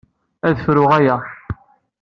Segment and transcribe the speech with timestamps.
[0.47, 1.15] Ad fruɣ aya.